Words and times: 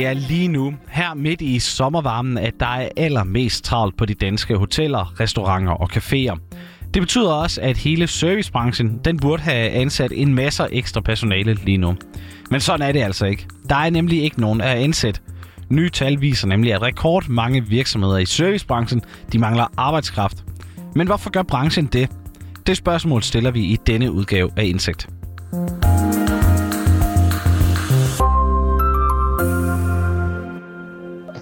Det 0.00 0.08
er 0.08 0.14
lige 0.14 0.48
nu, 0.48 0.74
her 0.88 1.14
midt 1.14 1.40
i 1.40 1.58
sommervarmen, 1.58 2.38
at 2.38 2.54
der 2.60 2.66
er 2.66 2.88
allermest 2.96 3.64
travlt 3.64 3.96
på 3.96 4.06
de 4.06 4.14
danske 4.14 4.56
hoteller, 4.56 5.20
restauranter 5.20 5.72
og 5.72 5.90
caféer. 5.96 6.38
Det 6.94 7.02
betyder 7.02 7.32
også, 7.32 7.60
at 7.60 7.76
hele 7.76 8.06
servicebranchen 8.06 9.00
den 9.04 9.18
burde 9.18 9.42
have 9.42 9.70
ansat 9.70 10.12
en 10.14 10.34
masse 10.34 10.64
ekstra 10.72 11.00
personale 11.00 11.54
lige 11.54 11.76
nu. 11.76 11.96
Men 12.50 12.60
sådan 12.60 12.88
er 12.88 12.92
det 12.92 13.02
altså 13.02 13.26
ikke. 13.26 13.46
Der 13.68 13.76
er 13.76 13.90
nemlig 13.90 14.22
ikke 14.22 14.40
nogen 14.40 14.60
at 14.60 14.76
ansætte. 14.76 15.20
Nye 15.68 15.90
tal 15.90 16.20
viser 16.20 16.48
nemlig, 16.48 16.74
at 16.74 16.82
rekord 16.82 17.28
mange 17.28 17.66
virksomheder 17.66 18.18
i 18.18 18.26
servicebranchen 18.26 19.02
de 19.32 19.38
mangler 19.38 19.66
arbejdskraft. 19.76 20.44
Men 20.94 21.06
hvorfor 21.06 21.30
gør 21.30 21.42
branchen 21.42 21.86
det? 21.86 22.10
Det 22.66 22.76
spørgsmål 22.76 23.22
stiller 23.22 23.50
vi 23.50 23.60
i 23.60 23.76
denne 23.86 24.12
udgave 24.12 24.50
af 24.56 24.64
Indsigt. 24.64 25.08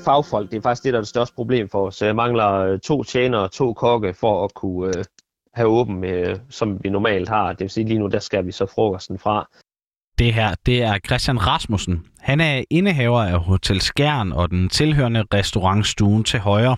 Fagfolk, 0.08 0.50
det 0.50 0.56
er 0.56 0.60
faktisk 0.60 0.84
det, 0.84 0.92
der 0.92 0.98
er 0.98 1.02
det 1.02 1.08
største 1.08 1.34
problem 1.34 1.68
for 1.68 1.86
os. 1.86 2.02
Jeg 2.02 2.16
mangler 2.16 2.52
øh, 2.52 2.78
to 2.78 3.02
tjenere 3.02 3.40
og 3.40 3.52
to 3.52 3.72
kokke 3.72 4.14
for 4.14 4.44
at 4.44 4.54
kunne 4.54 4.98
øh, 4.98 5.04
have 5.54 5.68
åben, 5.68 6.04
øh, 6.04 6.36
som 6.50 6.78
vi 6.84 6.88
normalt 6.88 7.28
har. 7.28 7.48
Det 7.48 7.60
vil 7.60 7.70
sige, 7.70 7.88
lige 7.88 7.98
nu 7.98 8.06
der 8.06 8.18
skal 8.18 8.46
vi 8.46 8.52
så 8.52 8.66
frokosten 8.74 9.18
fra. 9.18 9.48
Det 10.18 10.34
her, 10.34 10.54
det 10.66 10.82
er 10.82 10.98
Christian 11.06 11.46
Rasmussen. 11.46 12.06
Han 12.20 12.40
er 12.40 12.64
indehaver 12.70 13.22
af 13.22 13.38
Hotel 13.40 13.80
Skjern 13.80 14.32
og 14.32 14.50
den 14.50 14.68
tilhørende 14.68 15.24
restaurantstuen 15.34 16.24
til 16.24 16.40
Højre. 16.40 16.76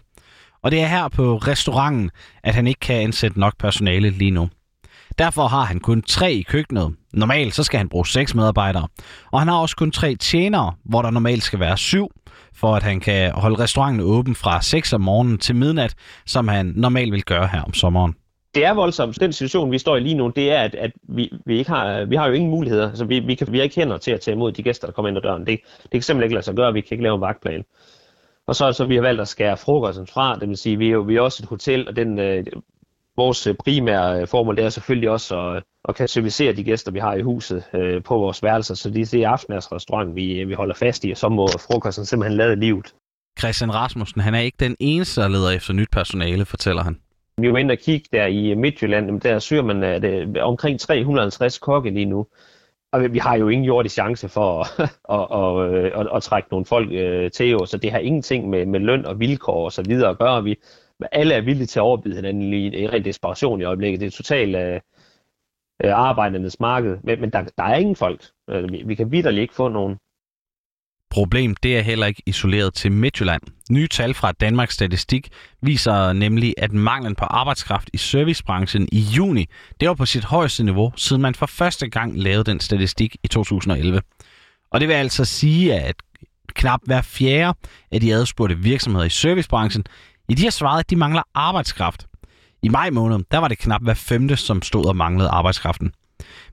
Og 0.62 0.70
det 0.70 0.80
er 0.80 0.86
her 0.86 1.08
på 1.08 1.36
restauranten, 1.36 2.10
at 2.42 2.54
han 2.54 2.66
ikke 2.66 2.80
kan 2.80 2.96
ansætte 2.96 3.40
nok 3.40 3.58
personale 3.58 4.10
lige 4.10 4.30
nu. 4.30 4.48
Derfor 5.18 5.46
har 5.46 5.64
han 5.64 5.80
kun 5.80 6.02
tre 6.02 6.32
i 6.32 6.42
køkkenet. 6.42 6.94
Normalt 7.12 7.54
så 7.54 7.62
skal 7.62 7.78
han 7.78 7.88
bruge 7.88 8.06
seks 8.06 8.34
medarbejdere. 8.34 8.88
Og 9.32 9.40
han 9.40 9.48
har 9.48 9.56
også 9.56 9.76
kun 9.76 9.90
tre 9.90 10.16
tjenere, 10.16 10.72
hvor 10.84 11.02
der 11.02 11.10
normalt 11.10 11.42
skal 11.42 11.60
være 11.60 11.76
syv, 11.76 12.10
for 12.60 12.74
at 12.76 12.82
han 12.82 13.00
kan 13.00 13.32
holde 13.32 13.58
restauranten 13.58 14.00
åben 14.00 14.34
fra 14.34 14.62
6 14.62 14.92
om 14.92 15.00
morgenen 15.00 15.38
til 15.38 15.56
midnat, 15.56 15.94
som 16.26 16.48
han 16.48 16.72
normalt 16.76 17.12
vil 17.12 17.24
gøre 17.24 17.46
her 17.46 17.62
om 17.62 17.74
sommeren. 17.74 18.14
Det 18.54 18.64
er 18.64 18.74
voldsomt. 18.74 19.20
Den 19.20 19.32
situation, 19.32 19.72
vi 19.72 19.78
står 19.78 19.96
i 19.96 20.00
lige 20.00 20.14
nu, 20.14 20.32
det 20.36 20.52
er, 20.52 20.60
at, 20.60 20.74
at 20.74 20.92
vi, 21.02 21.32
vi, 21.46 21.58
ikke 21.58 21.70
har, 21.70 22.04
vi 22.04 22.16
har 22.16 22.26
jo 22.26 22.32
ingen 22.32 22.50
muligheder. 22.50 22.88
Altså, 22.88 23.04
vi, 23.04 23.18
vi, 23.18 23.34
kan, 23.34 23.52
vi 23.52 23.58
har 23.58 23.62
ikke 23.64 23.76
hænder 23.76 23.98
til 23.98 24.10
at 24.10 24.20
tage 24.20 24.34
imod 24.34 24.52
de 24.52 24.62
gæster, 24.62 24.86
der 24.86 24.92
kommer 24.92 25.08
ind 25.08 25.18
ad 25.18 25.22
døren. 25.22 25.46
Det, 25.46 25.60
det 25.82 25.90
kan 25.90 26.02
simpelthen 26.02 26.24
ikke 26.26 26.34
lade 26.34 26.44
sig 26.44 26.54
gøre. 26.54 26.72
Vi 26.72 26.80
kan 26.80 26.94
ikke 26.94 27.02
lave 27.02 27.14
en 27.14 27.20
vagtplan. 27.20 27.64
Og 28.46 28.56
så, 28.56 28.72
så 28.72 28.84
vi 28.84 28.94
har 28.94 29.02
valgt 29.02 29.20
at 29.20 29.28
skære 29.28 29.56
frokosten 29.56 30.06
fra. 30.06 30.38
Det 30.38 30.48
vil 30.48 30.56
sige, 30.56 30.78
vi 30.78 30.86
er 30.86 30.92
jo 30.92 31.00
vi 31.00 31.16
er 31.16 31.20
også 31.20 31.42
et 31.42 31.48
hotel, 31.48 31.88
og 31.88 31.96
den, 31.96 32.18
øh, 32.18 32.44
vores 33.22 33.48
primære 33.64 34.26
formål 34.26 34.56
det 34.56 34.64
er 34.64 34.68
selvfølgelig 34.68 35.10
også 35.10 35.40
at, 35.40 35.62
at 35.88 35.94
kan 35.94 36.08
servicere 36.08 36.52
de 36.52 36.64
gæster, 36.64 36.92
vi 36.92 36.98
har 36.98 37.14
i 37.14 37.22
huset 37.22 37.64
øh, 37.74 38.02
på 38.02 38.14
vores 38.14 38.42
værelser. 38.42 38.74
Så 38.74 38.90
det 38.90 39.14
er 39.14 39.28
afteners 39.28 39.72
restaurant, 39.72 40.14
vi, 40.14 40.44
vi 40.44 40.54
holder 40.54 40.74
fast 40.74 41.04
i, 41.04 41.10
og 41.10 41.16
så 41.16 41.28
må 41.28 41.46
frokosten 41.46 42.04
simpelthen 42.06 42.36
lade 42.36 42.56
livet. 42.56 42.94
Christian 43.38 43.74
Rasmussen, 43.74 44.20
han 44.20 44.34
er 44.34 44.38
ikke 44.40 44.56
den 44.60 44.76
eneste, 44.80 45.20
der 45.20 45.28
leder 45.28 45.50
efter 45.50 45.72
nyt 45.72 45.90
personale, 45.92 46.44
fortæller 46.44 46.82
han. 46.82 46.96
Vi 47.38 47.52
var 47.52 47.58
inde 47.58 47.72
og 47.72 47.78
kigge 47.78 48.08
der 48.12 48.26
i 48.26 48.54
Midtjylland, 48.54 49.20
der 49.20 49.38
søger 49.38 49.62
man 49.62 49.82
at, 49.82 50.04
uh, 50.04 50.34
omkring 50.40 50.80
350 50.80 51.58
kokke 51.58 51.90
lige 51.90 52.06
nu. 52.06 52.26
Og 52.92 53.12
vi 53.12 53.18
har 53.18 53.36
jo 53.36 53.48
ingen 53.48 53.64
jordig 53.64 53.90
chance 53.90 54.28
for 54.28 54.50
at, 55.16 55.26
at, 55.40 55.84
at, 55.84 56.00
at, 56.00 56.16
at 56.16 56.22
trække 56.22 56.48
nogle 56.50 56.66
folk 56.66 56.88
uh, 56.88 57.30
til 57.30 57.56
os, 57.56 57.70
så 57.70 57.76
det 57.76 57.92
har 57.92 57.98
ingenting 57.98 58.50
med, 58.50 58.66
med 58.66 58.80
løn 58.80 59.06
og 59.06 59.20
vilkår 59.20 59.64
og 59.64 59.72
så 59.72 59.82
videre 59.82 60.10
at 60.10 60.18
gøre. 60.18 60.44
Vi, 60.44 60.56
alle 61.12 61.34
er 61.34 61.40
villige 61.40 61.66
til 61.66 61.78
at 61.78 61.82
overbyde 61.82 62.16
hinanden 62.16 62.54
i 62.54 62.82
en 62.82 62.92
ren 62.92 63.04
desperation 63.04 63.60
i 63.60 63.64
øjeblikket. 63.64 64.00
Det 64.00 64.06
er 64.06 64.10
totalt 64.10 64.56
øh, 64.56 64.80
øh, 65.84 65.92
arbejdernes 65.92 66.60
marked, 66.60 66.98
men, 67.02 67.20
men 67.20 67.30
der, 67.30 67.44
der 67.58 67.64
er 67.64 67.76
ingen 67.76 67.96
folk. 67.96 68.24
Øh, 68.50 68.72
vi, 68.72 68.82
vi 68.86 68.94
kan 68.94 69.12
vidderligt 69.12 69.42
ikke 69.42 69.54
få 69.54 69.68
nogen. 69.68 69.96
Problem 71.10 71.54
det 71.54 71.78
er 71.78 71.82
heller 71.82 72.06
ikke 72.06 72.22
isoleret 72.26 72.74
til 72.74 72.92
Midtjylland. 72.92 73.42
Nye 73.70 73.88
tal 73.88 74.14
fra 74.14 74.32
Danmarks 74.32 74.74
Statistik 74.74 75.28
viser 75.62 76.12
nemlig, 76.12 76.54
at 76.58 76.72
manglen 76.72 77.14
på 77.14 77.24
arbejdskraft 77.24 77.90
i 77.92 77.96
servicebranchen 77.96 78.88
i 78.92 79.00
juni, 79.00 79.46
det 79.80 79.88
var 79.88 79.94
på 79.94 80.06
sit 80.06 80.24
højeste 80.24 80.64
niveau, 80.64 80.92
siden 80.96 81.22
man 81.22 81.34
for 81.34 81.46
første 81.46 81.88
gang 81.88 82.18
lavede 82.18 82.44
den 82.44 82.60
statistik 82.60 83.16
i 83.22 83.28
2011. 83.28 84.02
Og 84.70 84.80
det 84.80 84.88
vil 84.88 84.94
altså 84.94 85.24
sige, 85.24 85.74
at 85.74 85.94
knap 86.54 86.80
hver 86.84 87.02
fjerde 87.02 87.58
af 87.92 88.00
de 88.00 88.14
adspurgte 88.14 88.58
virksomheder 88.58 89.06
i 89.06 89.10
servicebranchen, 89.10 89.84
i 90.30 90.34
de 90.34 90.42
har 90.42 90.50
svaret, 90.50 90.78
at 90.78 90.90
de 90.90 90.96
mangler 90.96 91.22
arbejdskraft. 91.34 92.06
I 92.62 92.68
maj 92.68 92.90
måned, 92.90 93.18
der 93.30 93.38
var 93.38 93.48
det 93.48 93.58
knap 93.58 93.82
hver 93.82 93.94
femte, 93.94 94.36
som 94.36 94.62
stod 94.62 94.86
og 94.86 94.96
manglede 94.96 95.28
arbejdskraften. 95.28 95.92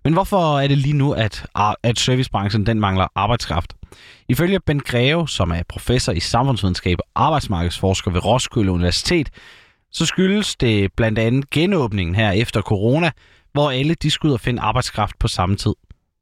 Men 0.03 0.13
hvorfor 0.13 0.59
er 0.59 0.67
det 0.67 0.77
lige 0.77 0.93
nu, 0.93 1.11
at, 1.11 1.45
ah, 1.55 1.73
at 1.83 1.99
servicebranchen 1.99 2.65
den 2.65 2.79
mangler 2.79 3.07
arbejdskraft? 3.15 3.73
Ifølge 4.29 4.59
Ben 4.59 4.79
Greve, 4.79 5.27
som 5.27 5.51
er 5.51 5.63
professor 5.69 6.11
i 6.13 6.19
samfundsvidenskab 6.19 6.97
og 6.99 7.25
arbejdsmarkedsforsker 7.25 8.11
ved 8.11 8.25
Roskilde 8.25 8.71
Universitet, 8.71 9.29
så 9.91 10.05
skyldes 10.05 10.55
det 10.55 10.93
blandt 10.93 11.19
andet 11.19 11.49
genåbningen 11.49 12.15
her 12.15 12.31
efter 12.31 12.61
corona, 12.61 13.11
hvor 13.51 13.71
alle 13.71 13.93
de 13.93 14.11
skulle 14.11 14.29
ud 14.29 14.33
og 14.33 14.41
finde 14.41 14.61
arbejdskraft 14.61 15.19
på 15.19 15.27
samme 15.27 15.55
tid. 15.55 15.73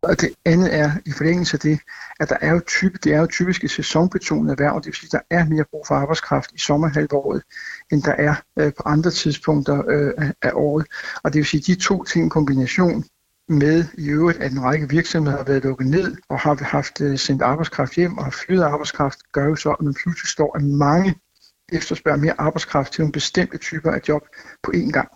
Og 0.06 0.22
det 0.22 0.30
andet 0.46 0.76
er 0.76 0.92
i 1.06 1.12
forlængelse 1.12 1.56
af 1.56 1.60
det, 1.60 1.80
at 2.20 2.30
der 2.30 2.38
er 2.42 2.52
jo 2.52 2.62
type, 2.68 2.98
det 3.04 3.14
er 3.14 3.20
jo 3.20 3.28
typisk 3.28 3.64
et 3.64 3.72
sæsonbetonet 3.72 4.52
erhverv, 4.52 4.76
det 4.76 4.86
vil 4.86 4.96
sige, 4.96 5.08
at 5.08 5.12
der 5.30 5.38
er 5.38 5.46
mere 5.46 5.66
brug 5.72 5.88
for 5.88 5.96
arbejdskraft 5.96 6.52
i 6.54 6.60
sommerhalvåret, 6.60 7.44
end 7.92 8.04
der 8.04 8.12
er 8.12 8.36
øh, 8.60 8.74
på 8.74 8.84
andre 8.86 9.12
tidspunkter 9.12 9.84
øh, 9.88 10.32
af 10.42 10.52
året. 10.54 10.86
Og 11.24 11.34
det 11.34 11.40
vil 11.40 11.46
sige, 11.46 11.62
at 11.62 11.68
de 11.68 11.84
to 11.84 12.04
ting 12.04 12.26
i 12.26 12.30
kombination 12.30 13.04
med 13.50 13.86
i 13.98 14.10
øvrigt, 14.10 14.40
at 14.40 14.52
en 14.52 14.64
række 14.64 14.90
virksomheder 14.90 15.38
har 15.38 15.44
været 15.44 15.64
lukket 15.64 15.88
ned 15.88 16.16
og 16.30 16.40
har 16.40 16.64
haft 16.64 17.02
øh, 17.02 17.18
sendt 17.18 17.42
arbejdskraft 17.42 17.96
hjem 17.96 18.18
og 18.18 18.24
har 18.24 18.32
flyttet 18.32 18.64
arbejdskraft, 18.64 19.20
gør 19.32 19.46
jo 19.46 19.56
så, 19.56 19.72
at 19.72 19.82
man 19.82 19.94
pludselig 19.94 20.30
står, 20.30 20.58
af 20.58 20.62
mange 20.62 21.16
efterspørger 21.72 22.18
mere 22.18 22.42
arbejdskraft 22.42 22.94
til 22.94 23.02
nogle 23.02 23.12
bestemte 23.12 23.58
typer 23.58 23.92
af 23.92 24.02
job 24.08 24.22
på 24.64 24.72
én 24.76 24.92
gang. 24.92 25.10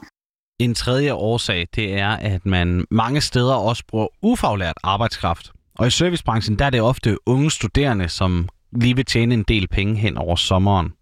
En 0.60 0.76
tredje 0.76 1.14
årsag, 1.14 1.68
det 1.76 1.94
er, 2.00 2.10
at 2.10 2.46
man 2.46 2.86
mange 2.92 3.22
steder 3.22 3.54
også 3.54 3.84
bruger 3.88 4.08
ufaglært 4.22 4.78
arbejdskraft. 4.84 5.52
Og 5.78 5.88
i 5.88 5.90
servicebranchen, 5.90 6.60
der 6.60 6.66
er 6.66 6.70
det 6.70 6.82
ofte 6.82 7.18
unge 7.26 7.52
studerende, 7.52 8.10
som 8.10 8.50
lige 8.72 8.96
vil 8.96 9.06
tjene 9.06 9.34
en 9.34 9.44
del 9.44 9.68
penge 9.68 9.96
hen 9.96 10.18
over 10.18 10.36
sommeren. 10.36 10.94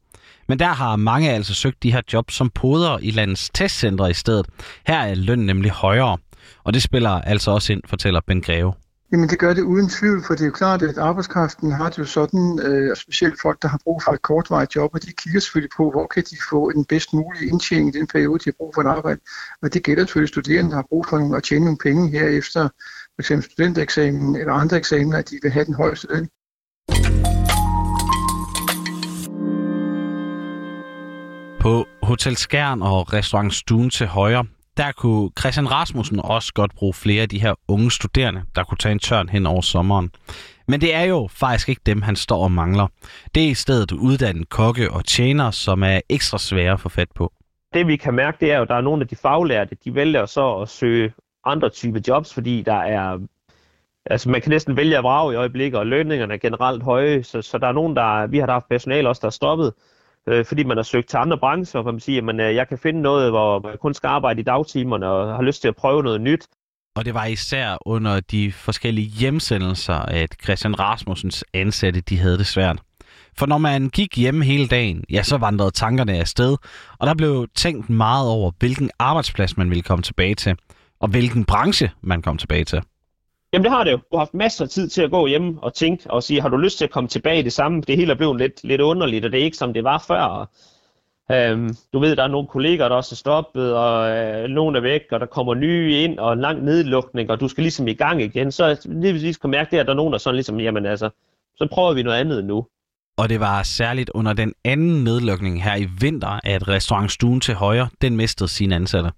Men 0.48 0.60
der 0.60 0.68
har 0.68 0.96
mange 0.96 1.32
altså 1.32 1.54
søgt 1.54 1.84
de 1.84 1.92
her 1.92 2.02
jobs 2.14 2.34
som 2.34 2.50
poder 2.50 2.98
i 3.02 3.12
landets 3.12 3.50
testcentre 3.54 4.10
i 4.10 4.14
stedet. 4.14 4.46
Her 4.88 5.00
er 5.00 5.16
lønnen 5.16 5.46
nemlig 5.46 5.72
højere. 5.72 6.18
Og 6.64 6.74
det 6.74 6.82
spiller 6.82 7.10
altså 7.10 7.52
også 7.52 7.74
ind, 7.74 7.82
fortæller 7.86 8.22
Ben 8.28 8.42
Greve. 8.42 8.74
Jamen 9.12 9.30
det 9.30 9.40
gør 9.40 9.54
det 9.54 9.62
uden 9.62 9.90
tvivl, 9.90 10.24
for 10.28 10.34
det 10.34 10.42
er 10.42 10.46
jo 10.46 10.52
klart, 10.52 10.82
at 10.82 10.98
arbejdskraften 10.98 11.72
har 11.72 11.90
det 11.90 11.98
jo 11.98 12.06
sådan, 12.06 12.60
øh, 12.64 12.96
specielt 12.96 13.42
folk, 13.42 13.62
der 13.62 13.68
har 13.68 13.80
brug 13.84 14.04
for 14.04 14.12
et 14.12 14.22
kortvarigt 14.22 14.76
job, 14.76 14.94
og 14.94 15.02
de 15.04 15.12
kigger 15.12 15.40
selvfølgelig 15.40 15.70
på, 15.78 15.92
hvor 15.92 16.08
kan 16.08 16.24
de 16.24 16.36
få 16.50 16.72
den 16.72 16.86
bedst 16.86 17.14
mulige 17.14 17.50
indtjening 17.52 17.96
i 17.96 18.00
den 18.00 18.08
periode, 18.08 18.40
de 18.40 18.44
har 18.46 18.54
brug 18.58 18.72
for 18.74 18.82
et 18.82 18.88
arbejde. 18.88 19.20
Og 19.62 19.74
det 19.74 19.84
gælder 19.84 20.04
selvfølgelig 20.06 20.30
studerende, 20.30 20.70
der 20.70 20.76
har 20.76 20.86
brug 20.90 21.06
for 21.10 21.36
at 21.36 21.44
tjene 21.44 21.66
nogle 21.66 21.78
penge 21.78 22.10
her 22.10 22.28
efter 22.28 22.70
f.eks. 23.16 23.46
studentereksamen 23.46 24.36
eller 24.36 24.54
andre 24.54 24.78
eksamener, 24.78 25.18
at 25.18 25.30
de 25.30 25.40
vil 25.42 25.52
have 25.52 25.66
den 25.66 25.74
højeste 25.74 26.08
løn. 26.10 26.30
På 31.60 31.86
Hotel 32.04 32.38
Skjern 32.38 32.82
og 32.82 33.14
restaurant 33.14 33.54
Stuen 33.54 33.90
til 33.90 34.08
højre, 34.08 34.46
der 34.78 34.92
kunne 34.92 35.30
Christian 35.40 35.72
Rasmussen 35.72 36.20
også 36.20 36.54
godt 36.54 36.76
bruge 36.76 36.94
flere 36.94 37.22
af 37.22 37.30
de 37.30 37.42
her 37.42 37.54
unge 37.68 37.92
studerende, 37.92 38.44
der 38.56 38.64
kunne 38.64 38.78
tage 38.78 38.92
en 38.92 39.00
tørn 39.00 39.30
hen 39.30 39.46
over 39.46 39.62
sommeren. 39.62 40.12
Men 40.68 40.82
det 40.82 40.96
er 40.96 41.04
jo 41.04 41.28
faktisk 41.32 41.70
ikke 41.70 41.82
dem, 41.86 42.02
han 42.02 42.16
står 42.16 42.44
og 42.44 42.52
mangler. 42.52 42.88
Det 43.36 43.46
er 43.46 43.50
i 43.50 43.54
stedet 43.54 43.92
uddannet 43.92 44.50
kokke 44.50 44.92
og 44.92 45.06
tjener, 45.06 45.52
som 45.52 45.84
er 45.84 46.02
ekstra 46.10 46.38
svære 46.38 46.74
at 46.74 46.80
få 46.80 46.90
fat 46.90 47.12
på. 47.16 47.34
Det 47.74 47.88
vi 47.88 47.96
kan 47.96 48.14
mærke, 48.14 48.38
det 48.40 48.52
er 48.52 48.58
jo, 48.58 48.62
at 48.62 48.70
der 48.70 48.76
er 48.76 48.82
nogle 48.82 49.02
af 49.02 49.08
de 49.08 49.16
faglærte, 49.16 49.78
de 49.86 49.96
vælger 49.96 50.26
så 50.26 50.56
at 50.56 50.70
søge 50.70 51.14
andre 51.46 51.70
typer 51.70 52.00
jobs, 52.08 52.34
fordi 52.34 52.62
der 52.62 52.82
er 52.82 53.20
Altså, 54.10 54.30
man 54.30 54.42
kan 54.42 54.50
næsten 54.50 54.78
vælge 54.78 54.98
at 54.98 55.04
vrage 55.04 55.34
i 55.34 55.36
øjeblikket, 55.36 55.80
og 55.80 55.88
lønningerne 55.88 56.34
er 56.34 56.38
generelt 56.38 56.84
høje, 56.84 57.24
så, 57.24 57.42
så 57.42 57.58
der 57.58 57.68
er 57.68 57.72
nogen, 57.72 57.96
der, 57.96 58.28
vi 58.28 58.38
har 58.38 58.52
haft 58.52 58.70
personale 58.70 59.10
også, 59.10 59.20
der 59.20 59.28
er 59.28 59.32
stoppet, 59.32 59.74
øh, 60.28 60.46
fordi 60.46 60.64
man 60.64 60.78
har 60.78 60.84
søgt 60.84 61.10
til 61.10 61.18
andre 61.18 61.38
brancher, 61.38 61.82
hvor 61.82 61.92
man 61.92 62.00
siger, 62.00 62.30
at 62.30 62.50
øh, 62.50 62.56
jeg 62.56 62.68
kan 62.68 62.78
finde 62.78 63.02
noget, 63.02 63.32
hvor 63.32 63.60
man 63.60 63.78
kun 63.82 63.94
skal 63.94 64.08
arbejde 64.08 64.40
i 64.40 64.44
dagtimerne 64.44 65.08
og 65.08 65.36
har 65.36 65.42
lyst 65.42 65.62
til 65.62 65.68
at 65.68 65.76
prøve 65.76 66.04
noget 66.04 66.22
nyt. 66.22 66.48
Og 66.96 67.06
det 67.06 67.14
var 67.14 67.26
især 67.26 67.78
under 67.86 68.20
de 68.20 68.52
forskellige 68.52 69.08
hjemsendelser, 69.08 69.94
at 69.94 70.36
Christian 70.44 70.80
Rasmussens 70.80 71.46
ansatte 71.54 72.02
de 72.02 72.18
havde 72.18 72.38
det 72.38 72.48
svært. 72.48 72.82
For 73.38 73.46
når 73.46 73.58
man 73.58 73.90
gik 73.90 74.18
hjemme 74.18 74.46
hele 74.46 74.68
dagen, 74.68 75.04
ja, 75.10 75.24
så 75.24 75.38
vandrede 75.38 75.72
tankerne 75.72 76.18
afsted, 76.18 76.58
og 77.00 77.08
der 77.08 77.14
blev 77.14 77.48
tænkt 77.56 77.90
meget 77.90 78.30
over, 78.30 78.52
hvilken 78.60 78.92
arbejdsplads 79.00 79.58
man 79.58 79.70
ville 79.70 79.84
komme 79.84 80.04
tilbage 80.04 80.36
til, 80.36 80.56
og 81.00 81.08
hvilken 81.08 81.46
branche 81.46 81.92
man 82.02 82.22
kom 82.22 82.38
tilbage 82.38 82.64
til. 82.64 82.82
Jamen 83.54 83.64
det 83.64 83.72
har 83.72 83.84
det 83.84 83.92
jo. 83.92 83.98
Du 83.98 84.04
har 84.12 84.18
haft 84.18 84.34
masser 84.34 84.66
af 84.66 84.70
tid 84.70 84.90
til 84.90 85.02
at 85.02 85.12
gå 85.12 85.28
hjem 85.28 85.58
og 85.58 85.74
tænke 85.74 86.12
og 86.12 86.24
sige, 86.24 86.42
har 86.42 86.50
du 86.50 86.58
lyst 86.58 86.78
til 86.78 86.86
at 86.86 86.92
komme 86.92 87.08
tilbage 87.08 87.40
i 87.40 87.44
det 87.44 87.54
samme? 87.54 87.82
Det 87.82 87.98
hele 87.98 88.12
er 88.12 88.16
blevet 88.16 88.38
lidt, 88.38 88.64
lidt 88.64 88.82
underligt, 88.82 89.26
og 89.26 89.32
det 89.32 89.40
er 89.40 89.44
ikke 89.44 89.58
som 89.58 89.74
det 89.74 89.84
var 89.84 90.04
før. 90.08 90.50
Øhm, 91.32 91.76
du 91.94 92.00
ved, 92.00 92.16
der 92.16 92.24
er 92.24 92.28
nogle 92.28 92.48
kolleger, 92.48 92.90
der 92.90 92.96
også 92.96 93.14
er 93.14 93.18
stoppet, 93.18 93.74
og 93.74 94.10
øh, 94.10 94.50
nogen 94.50 94.76
er 94.76 94.80
væk, 94.80 95.02
og 95.12 95.20
der 95.20 95.26
kommer 95.26 95.54
nye 95.54 96.04
ind, 96.04 96.20
og 96.20 96.34
en 96.34 96.42
lang 96.42 96.64
nedlukning, 96.64 97.30
og 97.30 97.40
du 97.40 97.48
skal 97.48 97.62
ligesom 97.62 97.88
i 97.88 97.94
gang 97.94 98.22
igen. 98.22 98.52
Så 98.52 98.82
lige 98.86 99.14
præcis 99.14 99.38
kan 99.38 99.50
mærke 99.50 99.72
det, 99.72 99.78
at 99.78 99.86
der 99.86 99.92
er 99.92 99.96
nogen, 99.96 100.14
der 100.14 100.20
sådan 100.20 100.36
ligesom, 100.36 100.60
jamen 100.60 100.86
altså, 100.86 101.10
så 101.56 101.68
prøver 101.72 101.94
vi 101.94 102.04
noget 102.04 102.18
andet 102.18 102.46
nu. 102.46 102.68
Og 103.18 103.30
det 103.30 103.40
var 103.40 103.64
særligt 103.64 104.10
under 104.10 104.34
den 104.34 104.54
anden 104.64 105.04
nedlukning 105.04 105.64
her 105.64 105.76
i 105.76 105.88
vinter, 106.02 106.40
at 106.44 106.68
restaurantstuen 106.68 107.42
til 107.42 107.56
højre, 107.56 107.90
den 108.02 108.18
mistede 108.18 108.50
sine 108.50 108.76
ansatte. 108.76 109.12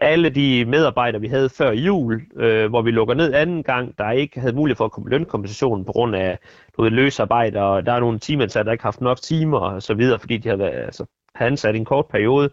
Alle 0.00 0.30
de 0.30 0.64
medarbejdere, 0.64 1.20
vi 1.20 1.28
havde 1.28 1.48
før 1.48 1.70
jul, 1.72 2.22
øh, 2.36 2.68
hvor 2.68 2.82
vi 2.82 2.90
lukker 2.90 3.14
ned 3.14 3.34
anden 3.34 3.62
gang, 3.62 3.98
der 3.98 4.10
ikke 4.10 4.40
havde 4.40 4.56
mulighed 4.56 4.76
for 4.76 4.84
at 4.84 4.92
komme 4.92 5.10
lønkompensation 5.10 5.84
på 5.84 5.92
grund 5.92 6.16
af 6.16 6.38
noget 6.78 6.92
løsarbejde, 6.92 7.62
og 7.62 7.86
der 7.86 7.92
er 7.92 8.00
nogle 8.00 8.18
timeansatte, 8.18 8.66
der 8.66 8.72
ikke 8.72 8.82
har 8.82 8.88
haft 8.88 9.00
nok 9.00 9.20
timer 9.20 9.58
og 9.58 9.82
så 9.82 9.94
videre, 9.94 10.18
fordi 10.18 10.36
de 10.36 10.48
har 10.48 10.56
været, 10.56 10.84
altså, 10.84 11.04
ansat 11.34 11.74
i 11.74 11.78
en 11.78 11.84
kort 11.84 12.06
periode. 12.06 12.50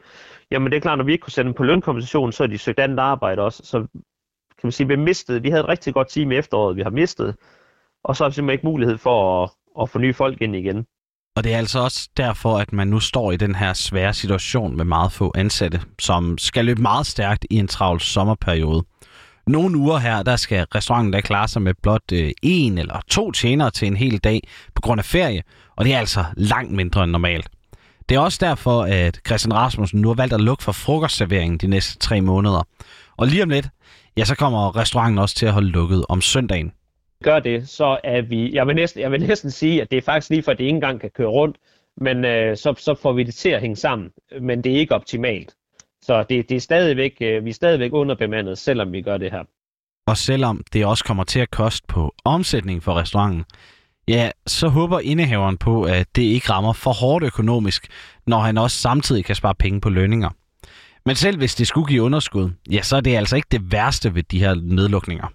Jamen 0.52 0.72
det 0.72 0.78
er 0.78 0.82
klart, 0.82 0.98
når 0.98 1.06
vi 1.06 1.12
ikke 1.12 1.22
kunne 1.22 1.32
sende 1.32 1.48
dem 1.48 1.54
på 1.54 1.64
lønkompensation, 1.64 2.32
så 2.32 2.44
er 2.44 2.48
de 2.48 2.58
søgt 2.58 2.80
andet 2.80 3.00
arbejde 3.00 3.42
også. 3.42 3.66
Så 3.66 3.80
kan 4.58 4.64
man 4.64 4.72
sige, 4.72 4.88
vi 4.88 4.96
mistede, 4.96 5.42
vi 5.42 5.50
havde 5.50 5.64
et 5.64 5.70
rigtig 5.70 5.94
godt 5.94 6.10
team 6.10 6.32
i 6.32 6.36
efteråret, 6.36 6.76
vi 6.76 6.82
har 6.82 6.90
mistet, 6.90 7.36
og 8.04 8.16
så 8.16 8.24
har 8.24 8.30
vi 8.30 8.34
simpelthen 8.34 8.54
ikke 8.54 8.68
mulighed 8.68 8.98
for 8.98 9.44
at, 9.44 9.50
at 9.82 9.90
få 9.90 10.00
nye 10.00 10.14
folk 10.14 10.42
ind 10.42 10.56
igen. 10.56 10.86
Og 11.36 11.44
det 11.44 11.54
er 11.54 11.58
altså 11.58 11.80
også 11.80 12.10
derfor, 12.18 12.58
at 12.58 12.74
man 12.74 12.88
nu 12.88 13.00
står 13.00 13.32
i 13.32 13.38
den 13.38 13.56
her 13.56 13.74
svære 13.74 14.14
situation 14.14 14.78
med 14.78 14.86
meget 14.86 15.12
få 15.12 15.32
ansatte, 15.36 15.82
som 16.00 16.38
skal 16.38 16.66
løbe 16.66 16.82
meget 16.82 17.06
stærkt 17.06 17.46
i 17.50 17.56
en 17.56 17.68
travl 17.68 18.02
sommerperiode. 18.02 18.86
Nogle 19.48 19.78
uger 19.78 19.98
her, 19.98 20.24
der 20.24 20.36
skal 20.36 20.66
restauranten 20.76 21.14
da 21.14 21.22
klare 21.22 21.48
sig 21.48 21.62
med 21.62 21.74
blot 21.82 22.12
øh, 22.14 22.32
en 22.42 22.78
eller 22.78 23.00
to 23.08 23.32
tjenere 23.32 23.72
til 23.72 23.88
en 23.88 23.98
hel 23.98 24.18
dag 24.18 24.48
på 24.76 24.82
grund 24.82 25.00
af 25.00 25.06
ferie, 25.06 25.44
og 25.76 25.86
det 25.86 25.94
er 25.94 26.00
altså 26.00 26.26
langt 26.38 26.72
mindre 26.72 27.04
end 27.04 27.12
normalt. 27.12 27.50
Det 28.10 28.16
er 28.16 28.20
også 28.20 28.38
derfor, 28.42 28.84
at 28.84 29.20
Christian 29.28 29.54
Rasmussen 29.54 30.02
nu 30.02 30.08
har 30.08 30.16
valgt 30.16 30.34
at 30.34 30.42
lukke 30.42 30.64
for 30.64 30.72
frokostserveringen 30.72 31.58
de 31.58 31.68
næste 31.68 32.00
tre 32.00 32.22
måneder. 32.22 32.68
Og 33.18 33.28
lige 33.28 33.44
om 33.44 33.50
lidt, 33.50 33.70
ja, 34.18 34.26
så 34.26 34.36
kommer 34.36 34.76
restauranten 34.76 35.20
også 35.20 35.36
til 35.36 35.46
at 35.46 35.54
holde 35.54 35.70
lukket 35.70 36.06
om 36.10 36.22
søndagen 36.22 36.72
gør 37.26 37.40
det, 37.40 37.70
så 37.70 38.00
er 38.04 38.22
vi, 38.22 38.54
jeg 38.54 38.68
vil 38.68 38.76
næsten, 38.76 39.02
jeg 39.02 39.12
vil 39.12 39.28
næsten 39.28 39.52
sige, 39.52 39.82
at 39.82 39.92
det 39.92 39.98
er 39.98 40.02
faktisk 40.02 40.30
lige 40.30 40.44
for, 40.44 40.52
at 40.52 40.58
det 40.58 40.64
ikke 40.64 40.76
engang 40.76 41.02
kan 41.02 41.10
køre 41.10 41.28
rundt, 41.28 41.58
men 41.98 42.26
øh, 42.26 42.58
så, 42.58 42.74
så 42.78 42.96
får 43.02 43.14
vi 43.14 43.24
det 43.24 43.34
til 43.34 43.50
at 43.50 43.62
hænge 43.62 43.76
sammen, 43.76 44.12
men 44.42 44.64
det 44.64 44.72
er 44.72 44.78
ikke 44.78 44.96
optimalt. 44.96 45.56
Så 46.02 46.26
det, 46.30 46.50
det 46.50 46.56
er 46.56 46.60
stadigvæk, 46.60 47.18
øh, 47.22 47.46
vi 47.46 47.50
er 47.50 47.54
stadigvæk 47.54 47.94
underbemandet, 47.94 48.58
selvom 48.58 48.92
vi 48.92 49.02
gør 49.02 49.18
det 49.18 49.32
her. 49.32 49.44
Og 50.08 50.18
selvom 50.18 50.64
det 50.74 50.86
også 50.86 51.04
kommer 51.04 51.24
til 51.24 51.40
at 51.40 51.52
koste 51.52 51.88
på 51.88 52.14
omsætning 52.26 52.84
for 52.84 52.94
restauranten, 52.94 53.44
ja, 54.08 54.32
så 54.48 54.68
håber 54.68 55.00
indehaveren 55.00 55.58
på, 55.58 55.84
at 55.84 56.08
det 56.16 56.22
ikke 56.22 56.50
rammer 56.50 56.74
for 56.74 56.92
hårdt 56.92 57.26
økonomisk, 57.26 57.88
når 58.28 58.40
han 58.40 58.58
også 58.58 58.78
samtidig 58.78 59.26
kan 59.26 59.36
spare 59.36 59.56
penge 59.56 59.82
på 59.82 59.90
lønninger. 59.90 60.30
Men 61.06 61.16
selv 61.16 61.38
hvis 61.38 61.56
det 61.56 61.68
skulle 61.68 61.88
give 61.88 62.04
underskud, 62.04 62.50
ja, 62.72 62.82
så 62.82 62.96
er 62.96 63.02
det 63.02 63.16
altså 63.16 63.36
ikke 63.36 63.48
det 63.52 63.72
værste 63.72 64.16
ved 64.16 64.24
de 64.24 64.40
her 64.40 64.54
nedlukninger 64.54 65.28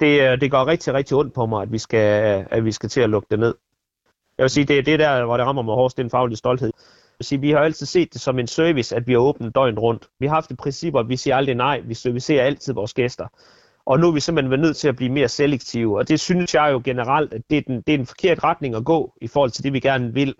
det, 0.00 0.20
øh, 0.20 0.40
det 0.40 0.50
går 0.50 0.66
rigtig, 0.66 0.94
rigtig 0.94 1.16
ondt 1.16 1.34
på 1.34 1.46
mig, 1.46 1.62
at 1.62 1.72
vi 1.72 1.78
skal, 1.78 2.46
at 2.50 2.64
vi 2.64 2.72
skal 2.72 2.88
til 2.88 3.00
at 3.00 3.10
lukke 3.10 3.26
det 3.30 3.38
ned. 3.38 3.54
Jeg 4.38 4.44
vil 4.44 4.50
sige, 4.50 4.64
det 4.64 4.78
er 4.78 4.82
det 4.82 4.98
der, 4.98 5.24
hvor 5.24 5.36
det 5.36 5.46
rammer 5.46 5.62
mig 5.62 5.74
hårdest, 5.74 5.96
det 5.96 6.02
er 6.02 6.06
en 6.06 6.10
faglig 6.10 6.38
stolthed. 6.38 6.72
Jeg 6.76 7.18
vil 7.18 7.26
sige, 7.26 7.40
vi 7.40 7.50
har 7.50 7.58
altid 7.58 7.86
set 7.86 8.12
det 8.12 8.20
som 8.20 8.38
en 8.38 8.46
service, 8.46 8.96
at 8.96 9.06
vi 9.06 9.12
har 9.12 9.18
åbent 9.18 9.54
døgn 9.54 9.78
rundt. 9.78 10.08
Vi 10.20 10.26
har 10.26 10.34
haft 10.34 10.50
et 10.50 10.56
princip, 10.56 10.96
at 10.96 11.08
vi 11.08 11.16
siger 11.16 11.36
aldrig 11.36 11.54
nej, 11.54 11.80
vi 11.80 11.94
servicerer 11.94 12.44
altid 12.44 12.74
vores 12.74 12.94
gæster. 12.94 13.26
Og 13.86 14.00
nu 14.00 14.08
er 14.08 14.12
vi 14.12 14.20
simpelthen 14.20 14.50
været 14.50 14.60
nødt 14.60 14.76
til 14.76 14.88
at 14.88 14.96
blive 14.96 15.12
mere 15.12 15.28
selektive, 15.28 15.98
og 15.98 16.08
det 16.08 16.20
synes 16.20 16.54
jeg 16.54 16.68
jo 16.72 16.82
generelt, 16.84 17.34
at 17.34 17.42
det 17.50 17.58
er, 17.58 17.62
den, 17.66 17.82
det 17.86 17.94
er 17.94 17.98
en 17.98 18.06
forkert 18.06 18.44
retning 18.44 18.74
at 18.74 18.84
gå 18.84 19.14
i 19.20 19.26
forhold 19.26 19.50
til 19.50 19.64
det, 19.64 19.72
vi 19.72 19.80
gerne 19.80 20.14
vil. 20.14 20.34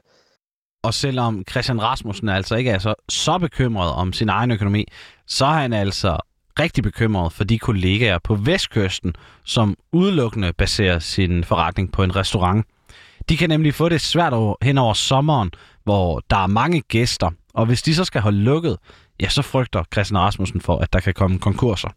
Og 0.82 0.94
selvom 0.94 1.44
Christian 1.50 1.82
Rasmussen 1.82 2.28
altså 2.28 2.56
ikke 2.56 2.70
er 2.70 2.78
så, 2.78 2.94
så 3.08 3.38
bekymret 3.38 3.92
om 3.92 4.12
sin 4.12 4.28
egen 4.28 4.50
økonomi, 4.50 4.84
så 5.26 5.44
er 5.44 5.52
han 5.52 5.72
altså 5.72 6.18
rigtig 6.60 6.84
bekymret 6.84 7.32
for 7.32 7.44
de 7.44 7.58
kollegaer 7.58 8.18
på 8.18 8.34
Vestkysten, 8.34 9.14
som 9.44 9.76
udelukkende 9.92 10.52
baserer 10.52 10.98
sin 10.98 11.44
forretning 11.44 11.92
på 11.92 12.02
en 12.02 12.16
restaurant. 12.16 12.66
De 13.28 13.36
kan 13.36 13.48
nemlig 13.48 13.74
få 13.74 13.88
det 13.88 14.00
svært 14.00 14.32
over, 14.32 14.54
hen 14.62 14.78
over 14.78 14.94
sommeren, 14.94 15.50
hvor 15.84 16.22
der 16.30 16.36
er 16.36 16.46
mange 16.46 16.80
gæster, 16.80 17.30
og 17.54 17.66
hvis 17.66 17.82
de 17.82 17.94
så 17.94 18.04
skal 18.04 18.20
holde 18.20 18.38
lukket, 18.38 18.76
ja, 19.20 19.28
så 19.28 19.42
frygter 19.42 19.84
Christian 19.92 20.18
Rasmussen 20.18 20.60
for, 20.60 20.78
at 20.78 20.92
der 20.92 21.00
kan 21.00 21.14
komme 21.14 21.38
konkurser. 21.38 21.88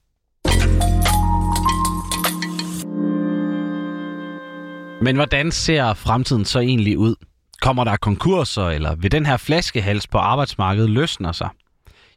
Men 5.02 5.16
hvordan 5.16 5.52
ser 5.52 5.94
fremtiden 5.94 6.46
så 6.46 6.60
egentlig 6.60 6.98
ud? 6.98 7.16
Kommer 7.62 7.84
der 7.84 7.98
konkurser, 7.98 8.68
eller 8.68 8.96
vil 8.96 9.12
den 9.12 9.26
her 9.26 9.38
flaskehals 9.38 10.08
på 10.08 10.18
arbejdsmarkedet 10.18 10.90
løsne 10.90 11.34
sig? 11.34 11.50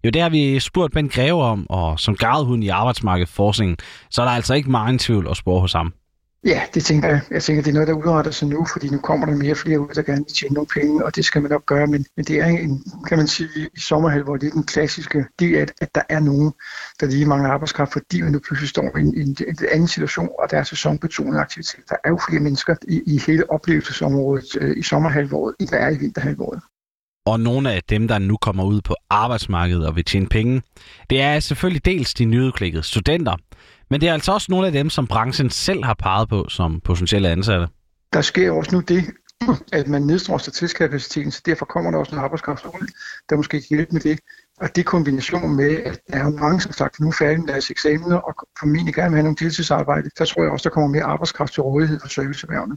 Jo, 0.04 0.10
det 0.10 0.22
har 0.22 0.28
vi 0.28 0.60
spurgt 0.60 0.92
Ben 0.92 1.08
Greve 1.08 1.42
om, 1.42 1.66
og 1.70 2.00
som 2.00 2.16
gardehund 2.16 2.64
i 2.64 2.68
arbejdsmarkedsforskningen, 2.68 3.76
så 4.10 4.22
er 4.22 4.26
der 4.26 4.32
altså 4.32 4.54
ikke 4.54 4.70
meget 4.70 5.00
tvivl 5.00 5.28
at 5.30 5.36
spore 5.36 5.60
hos 5.60 5.72
ham. 5.72 5.92
Ja, 6.44 6.62
det 6.74 6.84
tænker 6.84 7.08
jeg. 7.08 7.20
Jeg 7.30 7.42
tænker, 7.42 7.62
det 7.62 7.70
er 7.70 7.74
noget, 7.74 7.88
der 7.88 7.94
udretter 7.94 8.30
sig 8.30 8.48
nu, 8.48 8.66
fordi 8.72 8.88
nu 8.88 8.98
kommer 8.98 9.26
der 9.26 9.36
mere 9.36 9.52
og 9.52 9.56
flere 9.56 9.80
ud, 9.80 9.88
der 9.94 10.02
gerne 10.02 10.24
vil 10.24 10.34
tjene 10.34 10.54
nogle 10.54 10.68
penge, 10.74 11.04
og 11.04 11.16
det 11.16 11.24
skal 11.24 11.42
man 11.42 11.50
nok 11.50 11.66
gøre. 11.66 11.86
Men, 11.86 12.06
men 12.16 12.24
det 12.24 12.40
er 12.40 12.46
en, 12.46 12.84
kan 13.08 13.18
man 13.18 13.26
sige, 13.28 13.48
i 13.76 13.80
sommerhalvår, 13.80 14.36
det 14.36 14.46
er 14.46 14.50
den 14.50 14.64
klassiske, 14.64 15.24
det 15.38 15.56
at, 15.56 15.72
at 15.80 15.94
der 15.94 16.02
er 16.08 16.20
nogen, 16.20 16.52
der 17.00 17.06
lige 17.06 17.26
mangler 17.26 17.50
arbejdskraft, 17.50 17.92
fordi 17.92 18.22
man 18.22 18.32
nu 18.32 18.38
pludselig 18.38 18.68
står 18.68 18.96
i 18.96 19.00
en, 19.00 19.14
en, 19.16 19.36
en 19.48 19.56
anden 19.72 19.88
situation, 19.88 20.28
og 20.38 20.50
der 20.50 20.58
er 20.58 20.64
sæsonbetonet 20.64 21.38
aktivitet. 21.38 21.80
Der 21.88 21.96
er 22.04 22.08
jo 22.08 22.18
flere 22.28 22.42
mennesker 22.42 22.76
i, 22.88 23.02
i 23.06 23.20
hele 23.26 23.50
oplevelsesområdet 23.50 24.56
øh, 24.60 24.76
i 24.76 24.82
sommerhalvåret, 24.82 25.54
end 25.60 25.68
der 25.68 25.76
er 25.76 25.90
i 25.90 25.98
vinterhalvåret. 25.98 26.60
Og 27.26 27.40
nogle 27.40 27.72
af 27.72 27.82
dem, 27.88 28.08
der 28.08 28.18
nu 28.18 28.36
kommer 28.36 28.64
ud 28.64 28.80
på 28.80 28.94
arbejdsmarkedet 29.10 29.86
og 29.86 29.96
vil 29.96 30.04
tjene 30.04 30.26
penge, 30.26 30.62
det 31.10 31.20
er 31.20 31.40
selvfølgelig 31.40 31.84
dels 31.84 32.14
de 32.14 32.24
nyudklikkede 32.24 32.82
studenter, 32.82 33.36
men 33.90 34.00
det 34.00 34.08
er 34.08 34.12
altså 34.12 34.32
også 34.32 34.46
nogle 34.50 34.66
af 34.66 34.72
dem, 34.72 34.90
som 34.90 35.06
branchen 35.06 35.50
selv 35.50 35.84
har 35.84 35.94
peget 35.94 36.28
på 36.28 36.46
som 36.48 36.80
potentielle 36.80 37.28
ansatte. 37.28 37.68
Der 38.12 38.20
sker 38.20 38.50
også 38.50 38.74
nu 38.74 38.80
det, 38.80 39.04
at 39.72 39.88
man 39.88 40.02
nedstrømster 40.02 40.52
statistikkapaciteten, 40.52 41.30
så 41.30 41.42
derfor 41.46 41.64
kommer 41.64 41.90
der 41.90 41.98
også 41.98 42.12
noget 42.12 42.24
arbejdskraft 42.24 42.64
ud, 42.64 42.86
der 43.30 43.36
måske 43.36 43.60
kan 43.60 43.66
hjælpe 43.70 43.92
med 43.92 44.00
det. 44.00 44.18
Og 44.60 44.76
det 44.76 44.86
kombination 44.86 45.56
med, 45.56 45.76
at 45.76 46.00
der 46.08 46.18
er 46.18 46.30
mange, 46.30 46.60
som 46.60 46.72
sagt, 46.72 47.00
nu 47.00 47.08
er 47.08 47.12
færdige 47.12 47.38
med 47.38 47.48
deres 47.48 47.70
eksamener 47.70 48.16
og 48.16 48.34
formentlig 48.60 48.94
gerne 48.94 49.10
vil 49.10 49.16
have 49.16 49.22
nogle 49.22 49.36
deltidsarbejde, 49.36 50.10
så 50.16 50.24
tror 50.24 50.42
jeg 50.42 50.52
også, 50.52 50.68
der 50.68 50.74
kommer 50.74 50.88
mere 50.88 51.02
arbejdskraft 51.02 51.52
til 51.52 51.62
rådighed 51.62 52.00
for 52.00 52.08
serviceerhvervene. 52.08 52.76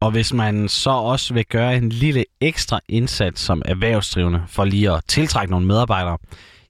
Og 0.00 0.10
hvis 0.10 0.32
man 0.32 0.68
så 0.68 0.90
også 0.90 1.34
vil 1.34 1.46
gøre 1.46 1.76
en 1.76 1.88
lille 1.88 2.24
ekstra 2.40 2.80
indsats 2.88 3.40
som 3.40 3.62
erhvervsdrivende 3.64 4.42
for 4.48 4.64
lige 4.64 4.92
at 4.92 5.04
tiltrække 5.08 5.50
nogle 5.50 5.66
medarbejdere, 5.66 6.18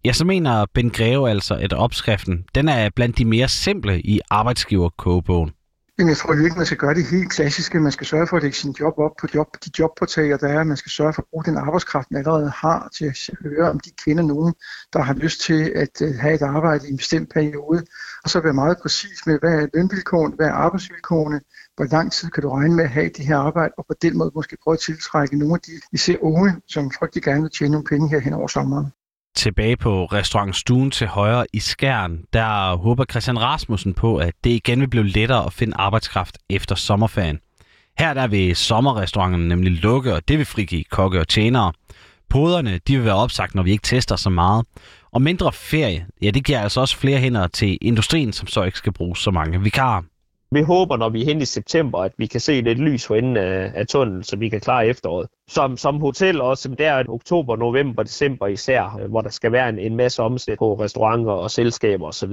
ja, 0.04 0.12
så 0.12 0.24
mener 0.24 0.66
Ben 0.74 0.90
Greve 0.90 1.30
altså, 1.30 1.54
at 1.54 1.72
opskriften 1.72 2.44
den 2.54 2.68
er 2.68 2.90
blandt 2.96 3.18
de 3.18 3.24
mere 3.24 3.48
simple 3.48 4.00
i 4.00 4.20
arbejdsgiverkogebogen. 4.30 5.50
Jamen, 5.98 6.08
jeg 6.08 6.16
tror 6.16 6.34
jo 6.34 6.44
ikke, 6.44 6.56
man 6.56 6.66
skal 6.66 6.78
gøre 6.78 6.94
det 6.94 7.04
helt 7.04 7.30
klassiske. 7.30 7.80
Man 7.80 7.92
skal 7.92 8.06
sørge 8.06 8.26
for 8.26 8.36
at 8.36 8.42
lægge 8.42 8.56
sin 8.56 8.72
job 8.80 8.98
op 8.98 9.10
på 9.20 9.26
job, 9.34 9.46
de 9.64 9.70
jobportaler, 9.78 10.36
der 10.36 10.48
er. 10.48 10.64
Man 10.64 10.76
skal 10.76 10.90
sørge 10.90 11.12
for 11.12 11.22
at 11.22 11.28
bruge 11.30 11.44
den 11.44 11.56
arbejdskraft, 11.56 12.10
man 12.10 12.18
allerede 12.18 12.50
har, 12.50 12.88
til 12.98 13.04
at 13.04 13.30
høre, 13.42 13.70
om 13.70 13.80
de 13.80 13.90
kender 14.04 14.22
nogen, 14.22 14.54
der 14.92 15.02
har 15.02 15.14
lyst 15.14 15.40
til 15.40 15.72
at 15.76 16.02
øh, 16.02 16.14
have 16.14 16.34
et 16.34 16.42
arbejde 16.42 16.88
i 16.88 16.90
en 16.90 16.96
bestemt 16.96 17.30
periode. 17.32 17.84
Og 18.24 18.30
så 18.30 18.40
være 18.40 18.52
meget 18.52 18.78
præcis 18.82 19.26
med, 19.26 19.38
hvad 19.38 19.54
er 19.62 19.66
lønvilkårene, 19.74 20.36
hvad 20.36 20.46
er 20.46 20.52
arbejdsvilkårene, 20.52 21.40
hvor 21.76 21.84
lang 21.84 22.12
tid 22.12 22.30
kan 22.30 22.42
du 22.42 22.50
regne 22.50 22.74
med 22.76 22.84
at 22.84 22.90
have 22.90 23.10
det 23.16 23.26
her 23.26 23.36
arbejde, 23.36 23.72
og 23.78 23.86
på 23.86 23.94
den 24.02 24.18
måde 24.18 24.30
måske 24.34 24.56
prøve 24.62 24.74
at 24.74 24.80
tiltrække 24.80 25.38
nogle 25.38 25.54
af 25.54 25.60
de 25.60 25.72
især 25.92 26.16
unge, 26.20 26.56
som 26.68 26.90
frygtelig 26.90 27.24
gerne 27.24 27.42
vil 27.42 27.50
tjene 27.50 27.72
nogle 27.72 27.86
penge 27.86 28.08
her 28.08 28.18
hen 28.18 28.32
over 28.32 28.48
sommeren. 28.48 28.86
Tilbage 29.38 29.76
på 29.76 30.04
restaurant 30.04 30.56
Stuen 30.56 30.90
til 30.90 31.06
højre 31.06 31.46
i 31.52 31.60
Skjern, 31.60 32.18
der 32.32 32.76
håber 32.76 33.04
Christian 33.10 33.40
Rasmussen 33.40 33.94
på, 33.94 34.16
at 34.16 34.34
det 34.44 34.50
igen 34.50 34.80
vil 34.80 34.88
blive 34.88 35.08
lettere 35.08 35.46
at 35.46 35.52
finde 35.52 35.76
arbejdskraft 35.76 36.38
efter 36.50 36.74
sommerferien. 36.74 37.38
Her 37.98 38.14
der 38.14 38.26
vil 38.26 38.56
sommerrestauranten 38.56 39.48
nemlig 39.48 39.72
lukke, 39.72 40.14
og 40.14 40.28
det 40.28 40.38
vil 40.38 40.46
frigive 40.46 40.84
kokke 40.84 41.20
og 41.20 41.28
tjenere. 41.28 41.72
Poderne 42.30 42.80
de 42.88 42.96
vil 42.96 43.04
være 43.04 43.14
opsagt, 43.14 43.54
når 43.54 43.62
vi 43.62 43.70
ikke 43.70 43.82
tester 43.82 44.16
så 44.16 44.30
meget. 44.30 44.66
Og 45.12 45.22
mindre 45.22 45.52
ferie, 45.52 46.06
ja 46.22 46.30
det 46.30 46.44
giver 46.44 46.60
altså 46.60 46.80
også 46.80 46.96
flere 46.96 47.18
hænder 47.18 47.46
til 47.46 47.78
industrien, 47.80 48.32
som 48.32 48.46
så 48.46 48.62
ikke 48.62 48.78
skal 48.78 48.92
bruge 48.92 49.16
så 49.16 49.30
mange 49.30 49.62
vikarer. 49.62 50.02
Vi 50.50 50.62
håber, 50.62 50.96
når 50.96 51.08
vi 51.08 51.20
er 51.20 51.24
hen 51.24 51.40
i 51.40 51.44
september, 51.44 51.98
at 51.98 52.12
vi 52.18 52.26
kan 52.26 52.40
se 52.40 52.60
lidt 52.60 52.78
lys 52.78 53.06
for 53.06 53.14
enden 53.14 53.36
af, 53.36 53.72
af 53.74 53.86
tunnelen, 53.86 54.22
så 54.22 54.36
vi 54.36 54.48
kan 54.48 54.60
klare 54.60 54.86
efteråret. 54.86 55.28
Som, 55.48 55.76
som 55.76 56.00
hotel 56.00 56.40
også, 56.40 56.62
som 56.62 56.76
der 56.76 56.90
er 56.90 57.04
oktober, 57.08 57.56
november, 57.56 58.02
december 58.02 58.46
især, 58.46 58.98
øh, 59.02 59.10
hvor 59.10 59.20
der 59.20 59.30
skal 59.30 59.52
være 59.52 59.68
en, 59.68 59.78
en 59.78 59.96
masse 59.96 60.22
omsæt 60.22 60.58
på 60.58 60.74
restauranter 60.74 61.32
og 61.32 61.50
selskaber 61.50 62.06
osv. 62.06 62.32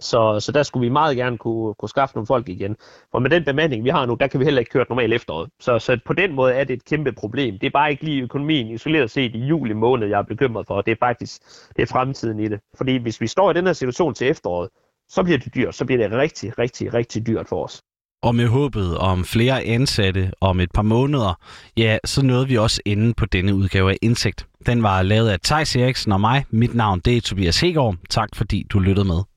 Så, 0.00 0.40
så 0.40 0.52
der 0.52 0.62
skulle 0.62 0.86
vi 0.86 0.92
meget 0.92 1.16
gerne 1.16 1.38
kunne, 1.38 1.74
kunne 1.74 1.88
skaffe 1.88 2.14
nogle 2.14 2.26
folk 2.26 2.48
igen. 2.48 2.76
For 3.10 3.18
med 3.18 3.30
den 3.30 3.44
bemanding, 3.44 3.84
vi 3.84 3.88
har 3.88 4.06
nu, 4.06 4.14
der 4.20 4.26
kan 4.26 4.40
vi 4.40 4.44
heller 4.44 4.60
ikke 4.60 4.70
køre 4.70 4.86
normalt 4.88 5.14
efteråret. 5.14 5.50
Så, 5.60 5.78
så 5.78 5.98
på 6.06 6.12
den 6.12 6.34
måde 6.34 6.54
er 6.54 6.64
det 6.64 6.74
et 6.74 6.84
kæmpe 6.84 7.12
problem. 7.12 7.58
Det 7.58 7.66
er 7.66 7.70
bare 7.70 7.90
ikke 7.90 8.04
lige 8.04 8.22
økonomien 8.22 8.66
isoleret 8.66 9.10
set 9.10 9.34
i 9.34 9.38
juli 9.38 9.74
måned, 9.74 10.08
jeg 10.08 10.18
er 10.18 10.22
bekymret 10.22 10.66
for. 10.66 10.80
Det 10.80 10.92
er 10.92 10.96
faktisk 11.00 11.42
det 11.76 11.82
er 11.82 11.86
fremtiden 11.86 12.40
i 12.40 12.48
det. 12.48 12.60
Fordi 12.76 12.96
hvis 12.96 13.20
vi 13.20 13.26
står 13.26 13.50
i 13.50 13.54
den 13.54 13.66
her 13.66 13.72
situation 13.72 14.14
til 14.14 14.28
efteråret, 14.28 14.68
så 15.08 15.22
bliver 15.22 15.38
det 15.38 15.54
dyrt. 15.54 15.74
Så 15.74 15.84
bliver 15.84 16.08
det 16.08 16.18
rigtig, 16.18 16.58
rigtig, 16.58 16.94
rigtig 16.94 17.26
dyrt 17.26 17.48
for 17.48 17.64
os. 17.64 17.82
Og 18.22 18.34
med 18.34 18.46
håbet 18.46 18.98
om 18.98 19.24
flere 19.24 19.62
ansatte 19.62 20.32
om 20.40 20.60
et 20.60 20.72
par 20.72 20.82
måneder, 20.82 21.34
ja, 21.76 21.98
så 22.04 22.22
nåede 22.22 22.48
vi 22.48 22.56
også 22.56 22.80
enden 22.84 23.14
på 23.14 23.26
denne 23.26 23.54
udgave 23.54 23.90
af 23.90 23.96
Indsigt. 24.02 24.46
Den 24.66 24.82
var 24.82 25.02
lavet 25.02 25.28
af 25.28 25.40
Thijs 25.40 25.76
Eriksen 25.76 26.12
og 26.12 26.20
mig. 26.20 26.44
Mit 26.50 26.74
navn 26.74 27.00
det 27.00 27.16
er 27.16 27.20
Tobias 27.20 27.60
Hegård. 27.60 27.96
Tak 28.10 28.28
fordi 28.34 28.66
du 28.72 28.78
lyttede 28.78 29.06
med. 29.06 29.33